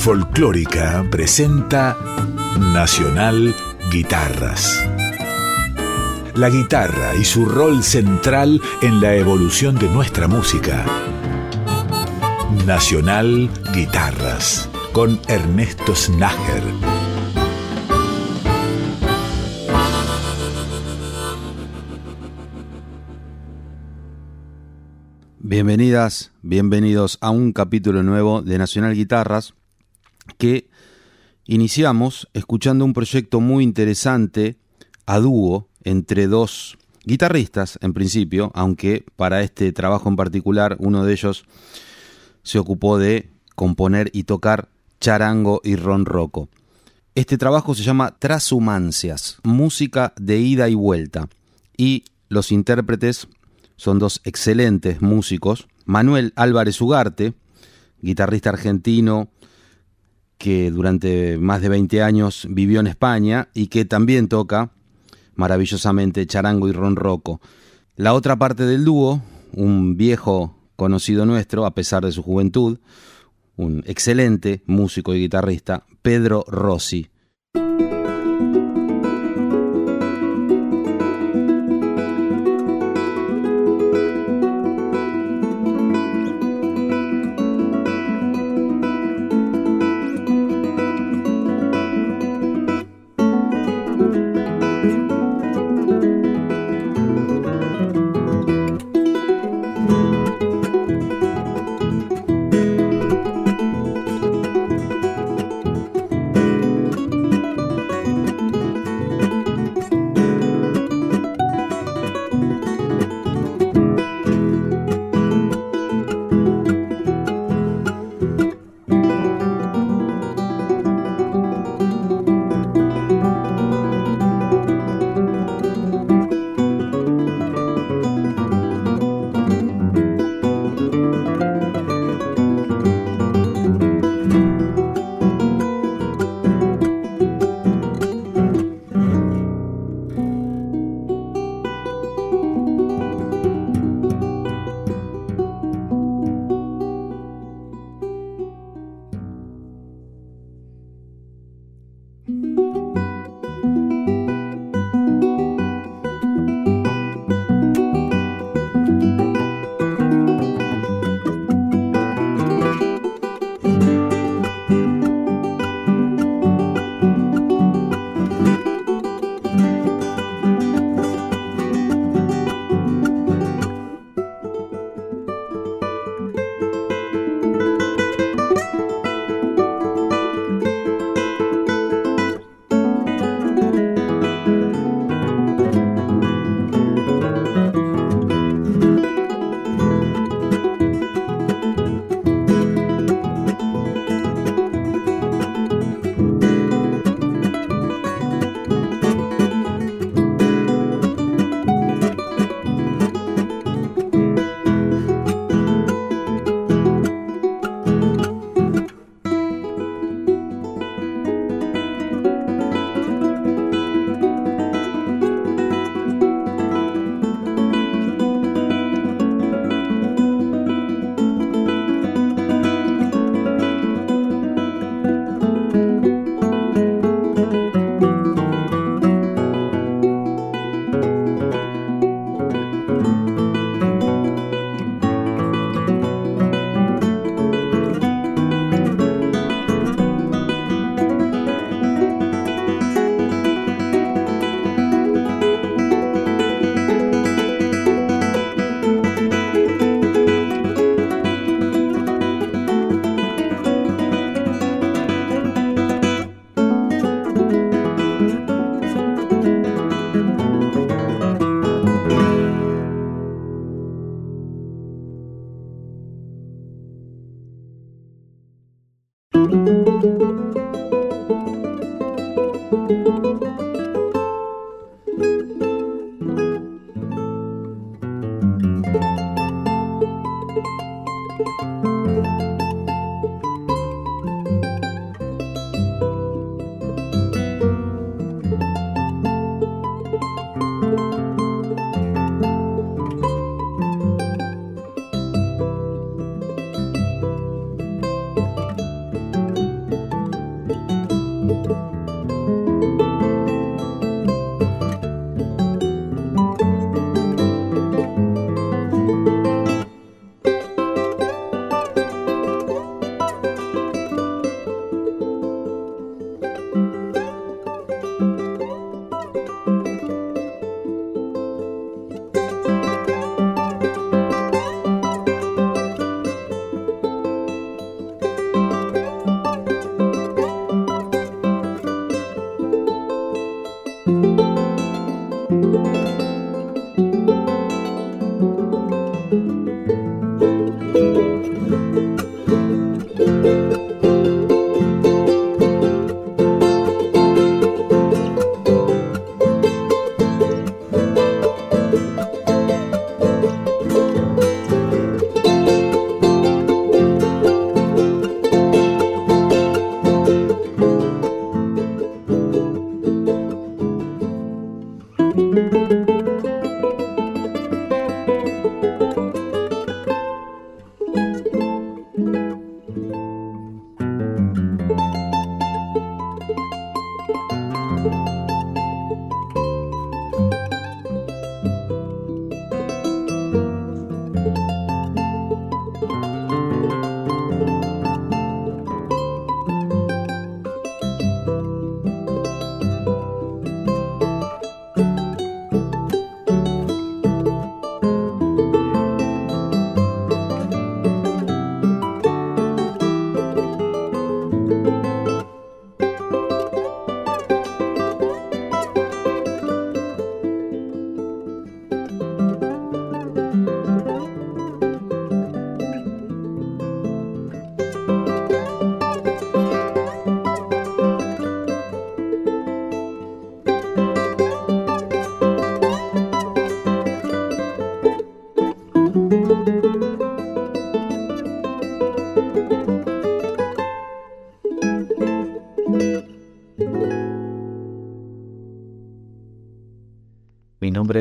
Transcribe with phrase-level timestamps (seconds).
[0.00, 1.94] Folclórica presenta
[2.58, 3.54] Nacional
[3.92, 4.82] Guitarras.
[6.34, 10.86] La guitarra y su rol central en la evolución de nuestra música.
[12.66, 16.62] Nacional Guitarras con Ernesto Snager.
[25.40, 29.52] Bienvenidas, bienvenidos a un capítulo nuevo de Nacional Guitarras
[30.40, 30.70] que
[31.44, 34.56] iniciamos escuchando un proyecto muy interesante
[35.04, 41.12] a dúo entre dos guitarristas en principio, aunque para este trabajo en particular uno de
[41.12, 41.44] ellos
[42.42, 46.48] se ocupó de componer y tocar charango y ronroco.
[47.14, 51.28] Este trabajo se llama Trashumancias, música de ida y vuelta,
[51.76, 53.28] y los intérpretes
[53.76, 57.34] son dos excelentes músicos, Manuel Álvarez Ugarte,
[58.00, 59.28] guitarrista argentino,
[60.40, 64.70] que durante más de 20 años vivió en España y que también toca
[65.34, 67.42] maravillosamente charango y ronroco.
[67.94, 69.20] La otra parte del dúo,
[69.52, 72.78] un viejo conocido nuestro, a pesar de su juventud,
[73.56, 77.10] un excelente músico y guitarrista, Pedro Rossi.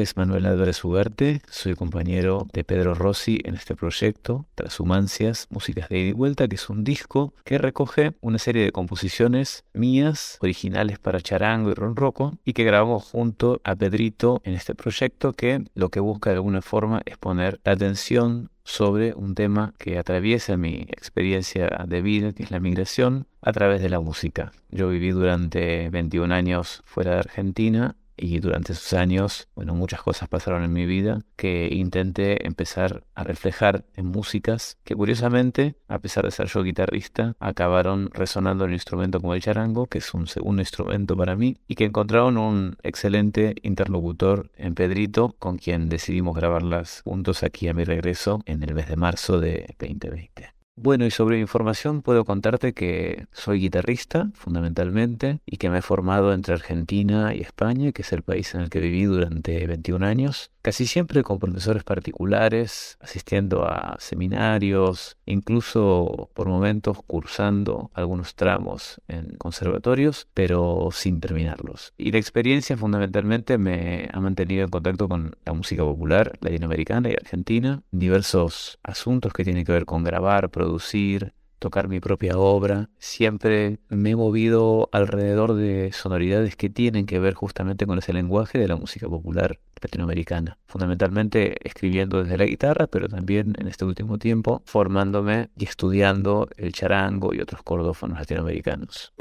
[0.02, 6.00] Es Manuel Álvarez Ugarte, soy compañero de Pedro Rossi en este proyecto, Transhumancias, Músicas de
[6.00, 11.00] ida y vuelta, que es un disco que recoge una serie de composiciones mías, originales
[11.00, 15.90] para charango y ronroco, y que grabamos junto a Pedrito en este proyecto que lo
[15.90, 20.86] que busca de alguna forma es poner la atención sobre un tema que atraviesa mi
[20.90, 24.52] experiencia de vida, que es la migración, a través de la música.
[24.70, 30.30] Yo viví durante 21 años fuera de Argentina y durante esos años, bueno, muchas cosas
[30.30, 36.26] pasaron en mi vida que intenté empezar a reflejar en músicas que curiosamente, a pesar
[36.26, 40.28] de ser yo guitarrista, acabaron resonando en un instrumento como el charango, que es un
[40.28, 46.36] segundo instrumento para mí, y que encontraron un excelente interlocutor en Pedrito, con quien decidimos
[46.36, 50.59] grabarlas juntos aquí a mi regreso en el mes de marzo de 2020.
[50.82, 55.82] Bueno, y sobre mi formación puedo contarte que soy guitarrista fundamentalmente y que me he
[55.82, 60.06] formado entre Argentina y España, que es el país en el que viví durante 21
[60.06, 69.02] años, casi siempre con profesores particulares, asistiendo a seminarios, incluso por momentos cursando algunos tramos
[69.08, 71.94] en conservatorios, pero sin terminarlos.
[71.98, 77.14] Y la experiencia fundamentalmente me ha mantenido en contacto con la música popular latinoamericana y
[77.14, 82.90] argentina, diversos asuntos que tienen que ver con grabar, producir, tocar mi propia obra.
[82.98, 88.58] Siempre me he movido alrededor de sonoridades que tienen que ver justamente con ese lenguaje
[88.58, 90.58] de la música popular latinoamericana.
[90.66, 96.74] Fundamentalmente escribiendo desde la guitarra, pero también en este último tiempo formándome y estudiando el
[96.74, 99.14] charango y otros cordófonos latinoamericanos.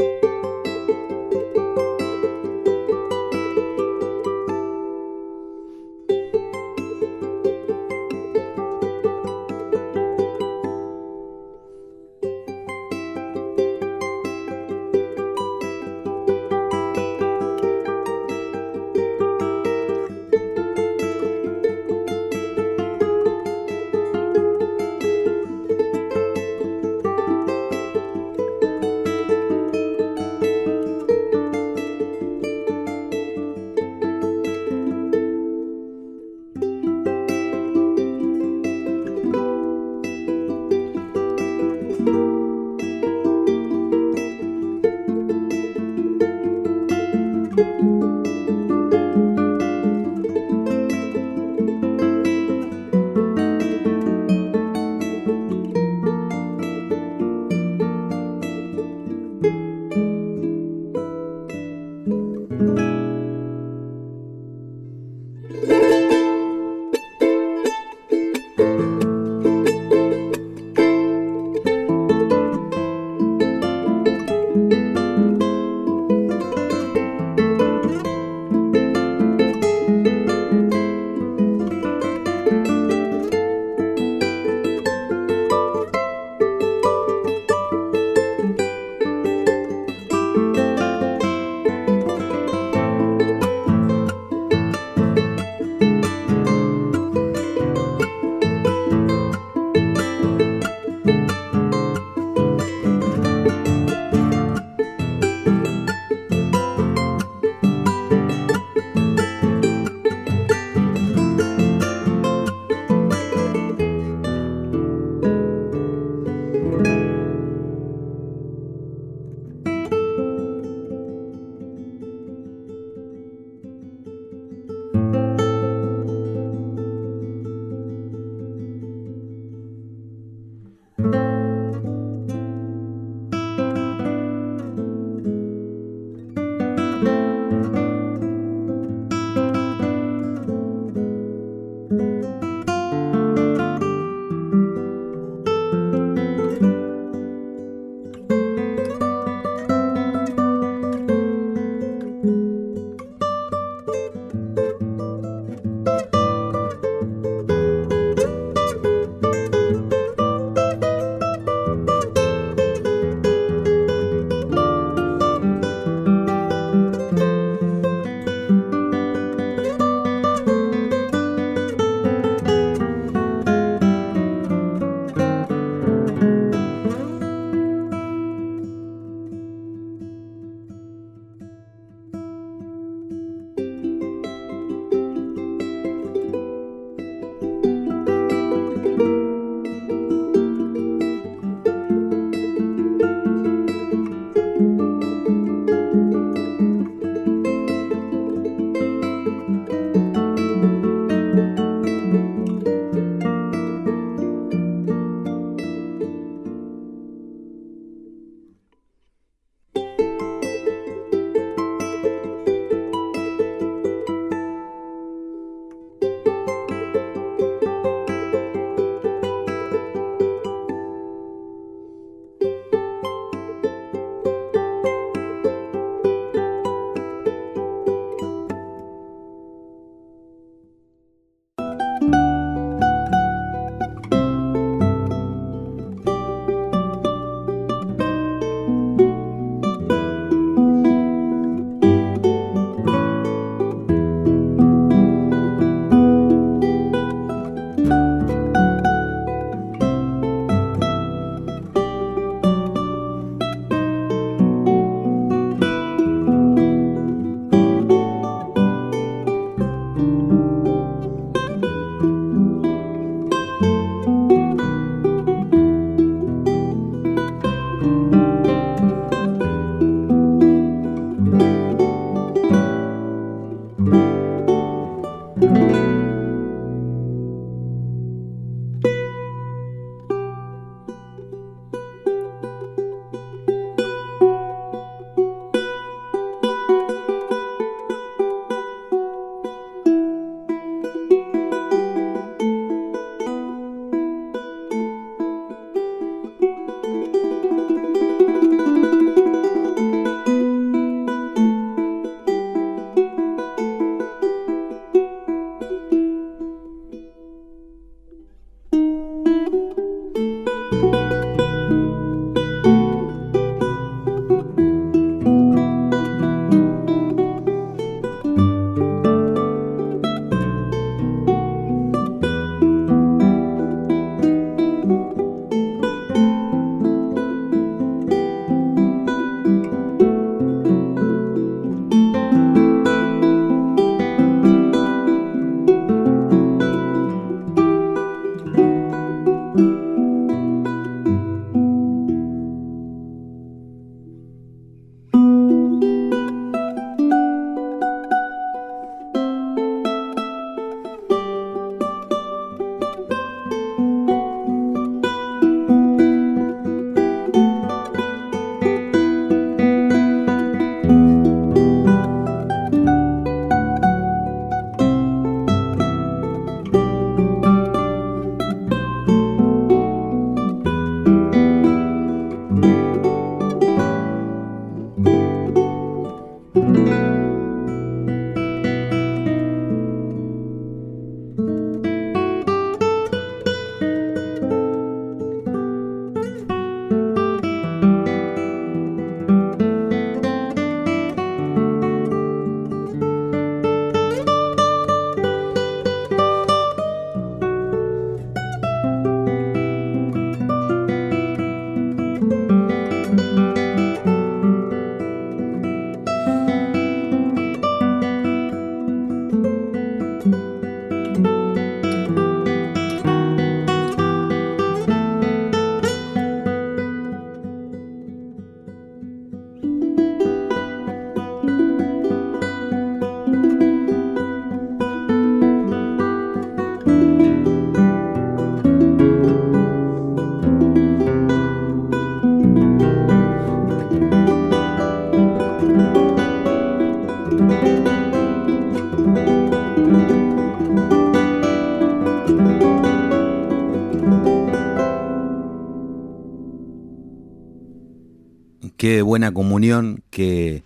[448.88, 450.62] Qué buena comunión que,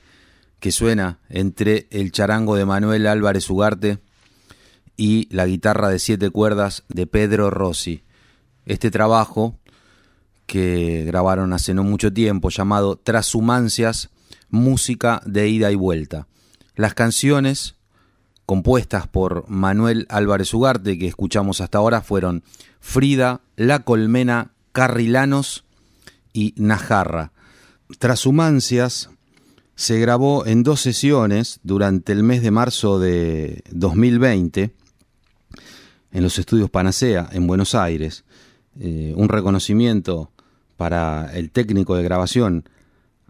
[0.61, 3.99] que suena entre el charango de Manuel Álvarez Ugarte
[4.97, 8.05] y la guitarra de siete cuerdas de Pedro Rossi.
[8.65, 9.59] Este trabajo
[10.47, 14.11] que grabaron hace no mucho tiempo llamado Trashumancias,
[14.51, 16.29] música de ida y vuelta.
[16.77, 17.75] Las canciones
[18.47, 22.45] compuestas por Manuel Álvarez Ugarte que escuchamos hasta ahora fueron
[22.79, 25.65] Frida, La Colmena, Carrilanos
[26.33, 27.32] y Najarra.
[27.99, 29.11] Trashumancias
[29.75, 34.75] se grabó en dos sesiones durante el mes de marzo de 2020
[36.13, 38.25] en los estudios Panacea en Buenos Aires.
[38.79, 40.31] Eh, un reconocimiento
[40.77, 42.69] para el técnico de grabación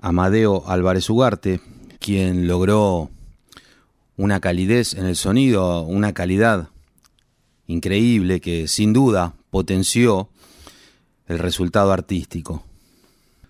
[0.00, 1.60] Amadeo Álvarez Ugarte,
[1.98, 3.10] quien logró
[4.16, 6.68] una calidez en el sonido, una calidad
[7.66, 10.28] increíble que sin duda potenció
[11.26, 12.64] el resultado artístico.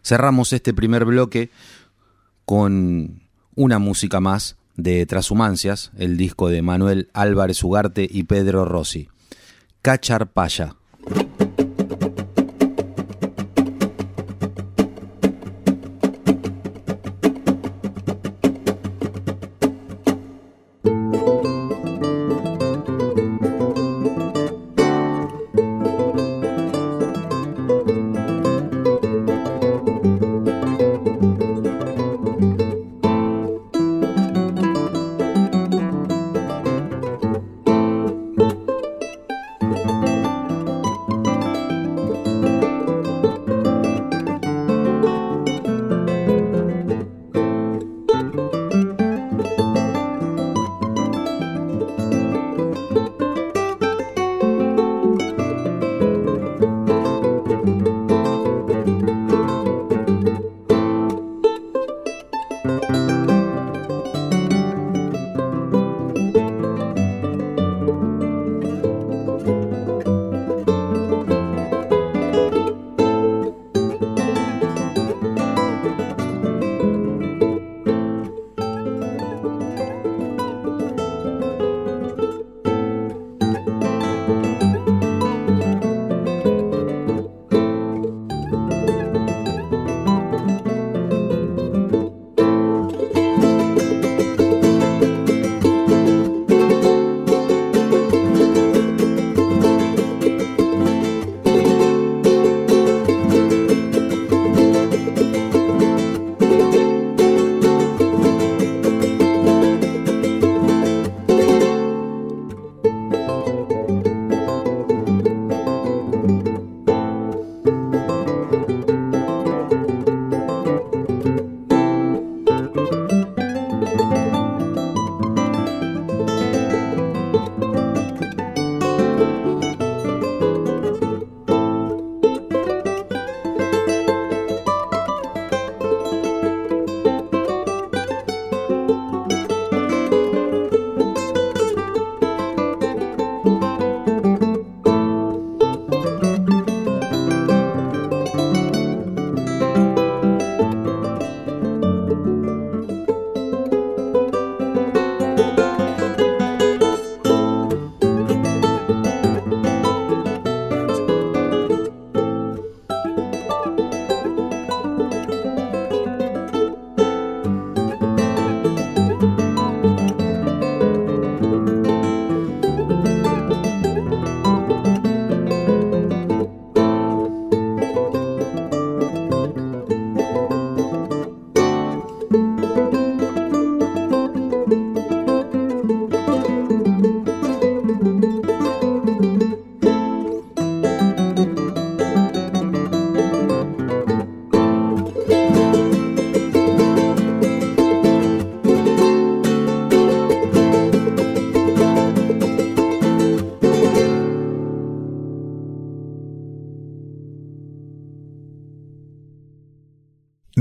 [0.02, 1.50] Cerramos este primer bloque
[2.44, 3.22] con
[3.54, 9.08] una música más de Trashumancias, el disco de Manuel Álvarez Ugarte y Pedro Rossi.
[9.82, 10.76] Cacharpaya.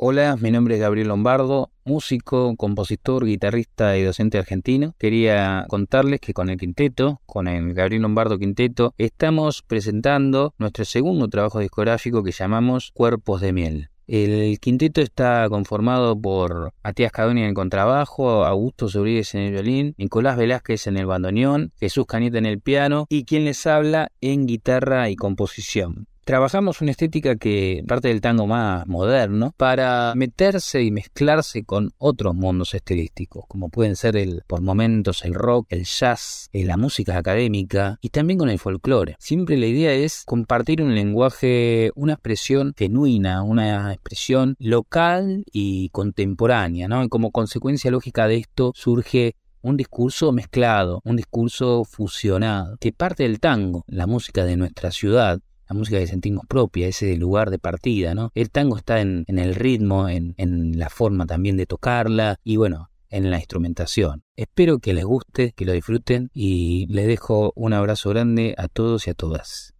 [0.00, 4.94] Hola, mi nombre es Gabriel Lombardo, músico, compositor, guitarrista y docente argentino.
[4.96, 11.26] Quería contarles que con el quinteto, con el Gabriel Lombardo Quinteto, estamos presentando nuestro segundo
[11.26, 13.90] trabajo discográfico que llamamos Cuerpos de Miel.
[14.06, 19.94] El quinteto está conformado por Matías Cadoni en el contrabajo, Augusto Sobríguez en el violín,
[19.98, 24.46] Nicolás Velázquez en el bandoneón, Jesús Cañete en el piano y quien les habla en
[24.46, 26.06] guitarra y composición.
[26.28, 32.34] Trabajamos una estética que parte del tango más moderno para meterse y mezclarse con otros
[32.34, 37.16] mundos estilísticos, como pueden ser el, por momentos el rock, el jazz, eh, la música
[37.16, 39.16] académica y también con el folclore.
[39.18, 46.90] Siempre la idea es compartir un lenguaje, una expresión genuina, una expresión local y contemporánea.
[47.04, 53.22] Y como consecuencia lógica de esto surge un discurso mezclado, un discurso fusionado, que parte
[53.22, 57.58] del tango, la música de nuestra ciudad, la música que sentimos propia, ese lugar de
[57.58, 58.30] partida, ¿no?
[58.34, 62.90] El tango está en, el ritmo, en, en la forma también de tocarla y bueno,
[63.10, 64.22] en la instrumentación.
[64.36, 69.06] Espero que les guste, que lo disfruten y les dejo un abrazo grande a todos
[69.06, 69.74] y a todas.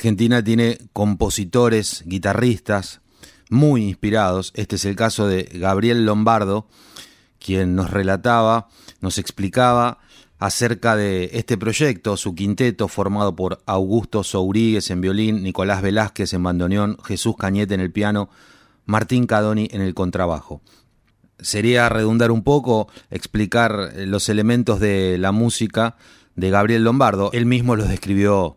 [0.00, 3.02] Argentina tiene compositores, guitarristas
[3.50, 4.50] muy inspirados.
[4.56, 6.66] Este es el caso de Gabriel Lombardo,
[7.38, 8.68] quien nos relataba,
[9.02, 9.98] nos explicaba
[10.38, 16.44] acerca de este proyecto, su quinteto formado por Augusto Souríguez en violín, Nicolás Velázquez en
[16.44, 18.30] bandoneón, Jesús Cañete en el piano,
[18.86, 20.62] Martín Cadoni en el contrabajo.
[21.40, 25.96] Sería redundar un poco, explicar los elementos de la música
[26.36, 27.28] de Gabriel Lombardo.
[27.34, 28.56] Él mismo los describió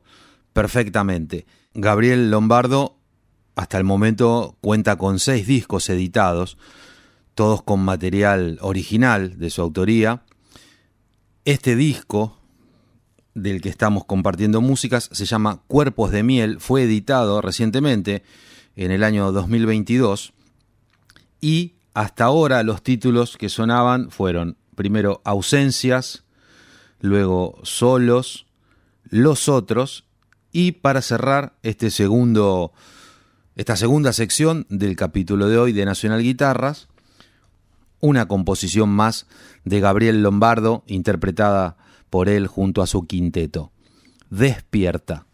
[0.54, 1.46] perfectamente.
[1.74, 2.98] Gabriel Lombardo
[3.56, 6.58] hasta el momento cuenta con seis discos editados,
[7.36, 10.24] todos con material original de su autoría.
[11.46, 12.40] Este disco
[13.34, 18.24] del que estamos compartiendo músicas se llama Cuerpos de Miel, fue editado recientemente
[18.76, 20.34] en el año 2022
[21.42, 26.24] y hasta ahora los títulos que sonaban fueron primero Ausencias,
[27.02, 28.46] luego Solos,
[29.10, 30.06] Los Otros
[30.54, 32.72] y para cerrar este segundo,
[33.56, 36.88] esta segunda sección del capítulo de hoy de Nacional Guitarras,
[38.00, 39.26] una composición más
[39.66, 41.76] de Gabriel Lombardo, interpretada
[42.10, 43.72] por él junto a su quinteto.
[44.30, 45.26] Despierta.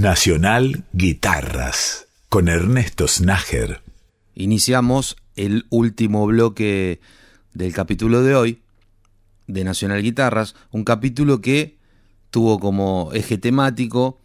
[0.00, 3.80] Nacional Guitarras con Ernesto Snager.
[4.34, 7.00] Iniciamos el último bloque
[7.52, 8.62] del capítulo de hoy
[9.46, 11.78] de Nacional Guitarras, un capítulo que
[12.30, 14.18] tuvo como eje temático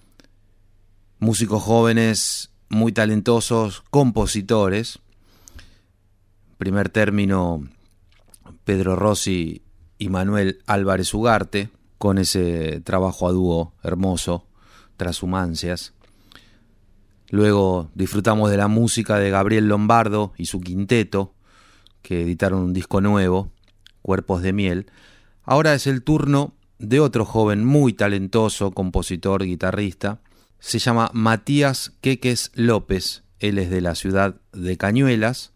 [1.20, 4.98] músicos jóvenes muy talentosos, compositores.
[6.58, 7.64] Primer término,
[8.64, 9.62] Pedro Rossi
[10.00, 14.49] y Manuel Álvarez Ugarte, con ese trabajo a dúo hermoso,
[15.00, 15.94] Transhumancias.
[17.32, 21.34] Luego disfrutamos de la música de Gabriel Lombardo y su quinteto,
[22.04, 23.52] que editaron un disco nuevo,
[24.04, 24.92] Cuerpos de Miel.
[25.44, 30.20] Ahora es el turno de otro joven muy talentoso, compositor, guitarrista.
[30.60, 33.24] Se llama Matías Queques López.
[33.40, 35.54] Él es de la ciudad de Cañuelas.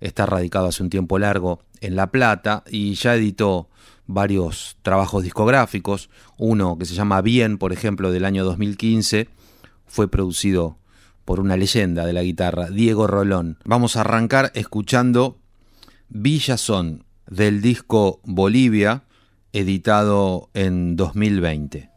[0.00, 3.68] Está radicado hace un tiempo largo en La Plata y ya editó
[4.06, 6.10] varios trabajos discográficos.
[6.38, 9.28] Uno que se llama Bien, por ejemplo, del año 2015,
[9.86, 10.78] fue producido
[11.24, 13.58] por una leyenda de la guitarra, Diego Rolón.
[13.64, 15.38] Vamos a arrancar escuchando
[16.08, 19.02] Villa Son del disco Bolivia,
[19.52, 21.90] editado en 2020.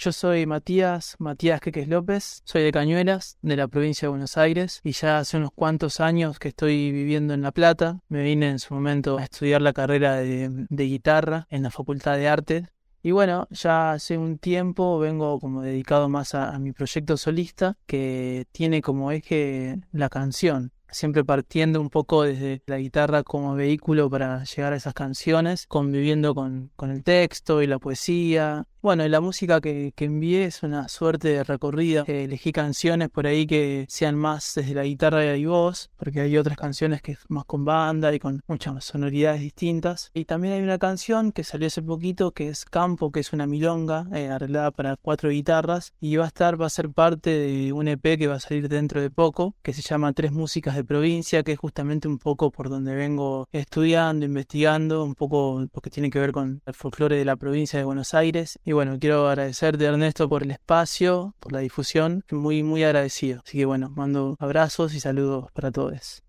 [0.00, 4.80] Yo soy Matías, Matías Queques López, soy de Cañuelas, de la provincia de Buenos Aires,
[4.82, 8.00] y ya hace unos cuantos años que estoy viviendo en La Plata.
[8.08, 12.28] Me vine en su momento a estudiar la carrera de, guitarra en la Facultad de
[12.28, 12.68] Arte.
[13.02, 17.76] Y bueno, ya hace un tiempo vengo como dedicado más a, a mi proyecto solista,
[17.84, 24.10] que tiene como eje la canción siempre partiendo un poco desde la guitarra como vehículo
[24.10, 29.08] para llegar a esas canciones, conviviendo con, con el texto y la poesía, bueno, y
[29.08, 32.04] la música que, que envié es una suerte de recorrida.
[32.06, 36.36] Eh, elegí canciones por ahí que sean más desde la guitarra y voz, porque hay
[36.38, 40.10] otras canciones que es más con banda y con muchas sonoridades distintas.
[40.14, 43.46] Y también hay una canción que salió hace poquito que es Campo, que es una
[43.46, 47.72] milonga eh, arreglada para cuatro guitarras y va a estar, va a ser parte de
[47.72, 50.84] un EP que va a salir dentro de poco, que se llama Tres Músicas de
[50.84, 56.10] Provincia, que es justamente un poco por donde vengo estudiando, investigando, un poco porque tiene
[56.10, 59.84] que ver con el folclore de la provincia de Buenos Aires y bueno, quiero agradecerte
[59.84, 63.42] Ernesto por el espacio, por la difusión, muy muy agradecido.
[63.44, 66.22] Así que bueno, mando abrazos y saludos para todos.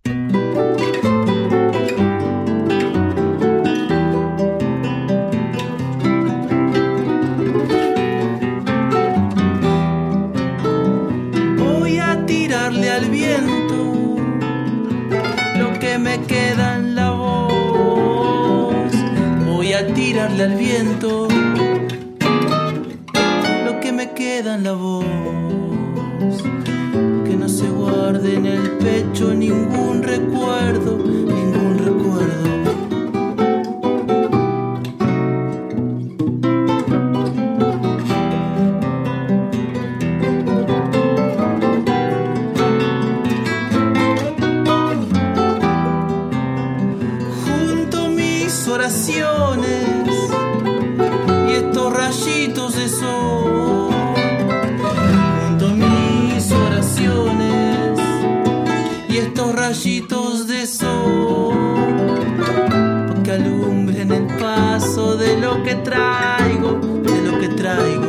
[11.60, 14.16] Voy a tirarle al viento
[15.60, 18.92] lo que me queda en la voz.
[19.46, 21.28] Voy a tirarle al viento
[24.22, 25.06] queda la voz.
[27.26, 31.00] Que no se guarde en el pecho ningún recuerdo,
[59.72, 61.56] rayitos de sol.
[63.24, 68.01] Que alumbren el paso de lo que traigo, de lo que traigo.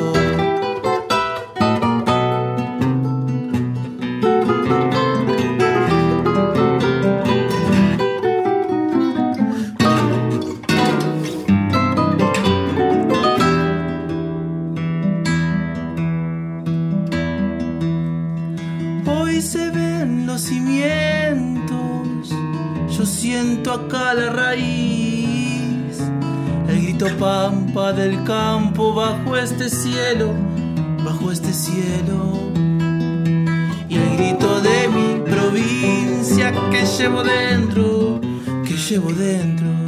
[20.07, 22.29] Los cimientos,
[22.89, 25.99] yo siento acá la raíz,
[26.69, 30.33] el grito pampa del campo bajo este cielo,
[31.05, 32.51] bajo este cielo.
[33.89, 38.21] Y el grito de mi provincia que llevo dentro,
[38.65, 39.82] que llevo dentro.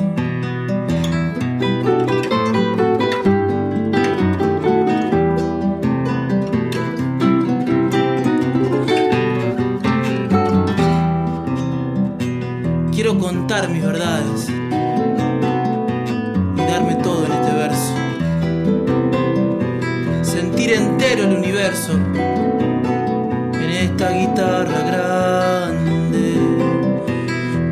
[21.92, 26.34] En esta guitarra grande,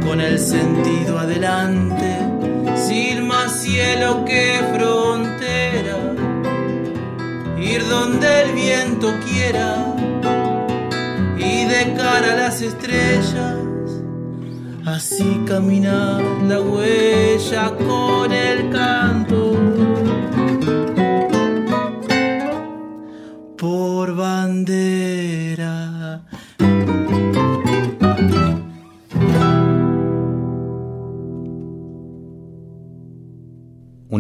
[0.05, 2.19] con el sentido adelante,
[2.77, 6.15] sin más cielo que frontera,
[7.59, 9.95] ir donde el viento quiera
[11.39, 13.57] y de cara a las estrellas.
[14.85, 19.02] Así caminar la huella con el canto.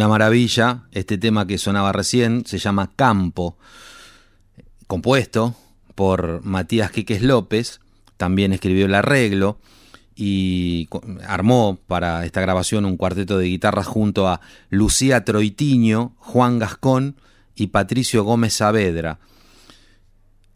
[0.08, 3.56] Maravilla, este tema que sonaba recién se llama Campo,
[4.86, 5.54] compuesto
[5.94, 7.80] por Matías Quiques López,
[8.16, 9.58] también escribió el arreglo
[10.14, 10.88] y
[11.26, 14.40] armó para esta grabación un cuarteto de guitarras junto a
[14.70, 17.16] Lucía Troitiño, Juan Gascón
[17.54, 19.18] y Patricio Gómez Saavedra.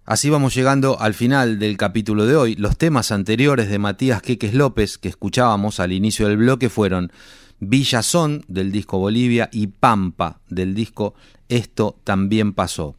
[0.04, 2.54] Así vamos llegando al final del capítulo de hoy.
[2.54, 7.10] Los temas anteriores de Matías Queques López que escuchábamos al inicio del bloque fueron
[7.60, 11.14] Villazón del disco Bolivia y Pampa del disco
[11.48, 12.96] Esto también pasó.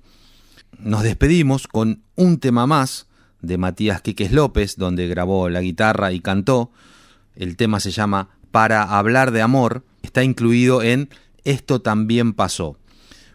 [0.80, 3.08] Nos despedimos con un tema más
[3.42, 6.72] de Matías Quiques López, donde grabó la guitarra y cantó.
[7.36, 9.84] El tema se llama Para hablar de amor.
[10.02, 11.10] Está incluido en
[11.44, 12.78] Esto también pasó.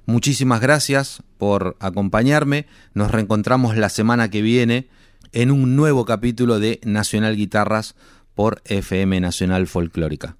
[0.06, 2.66] Muchísimas gracias por acompañarme.
[2.94, 4.88] Nos reencontramos la semana que viene
[5.32, 7.94] en un nuevo capítulo de Nacional Guitarras
[8.34, 10.36] por FM Nacional Folclórica.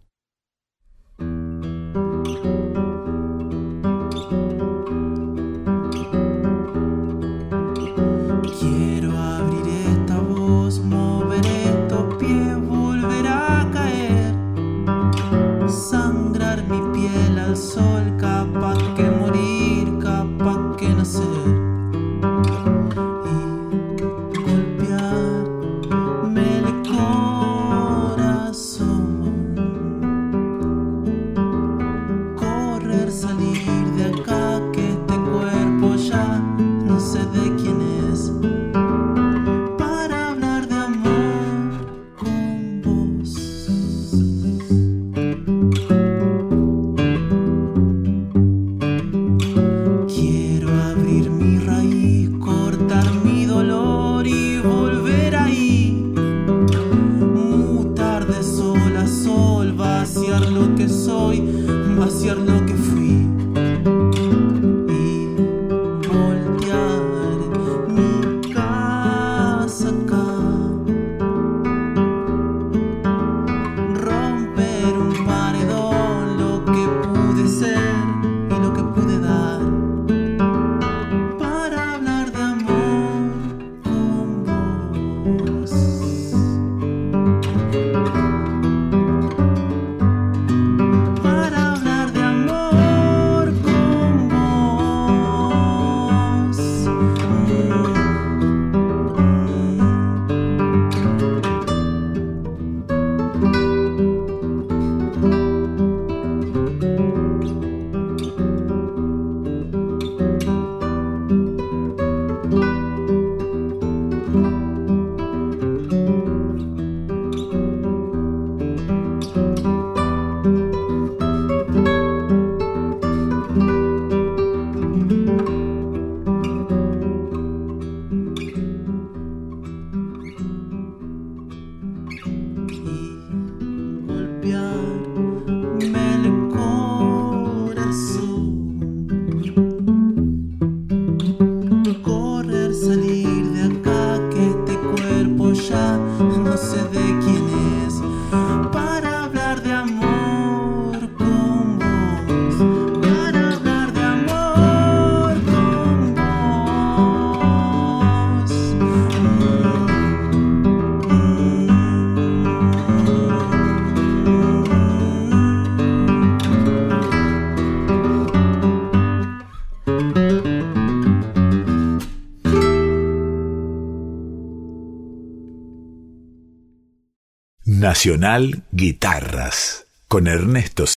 [177.93, 180.87] Nacional Guitarras con Ernesto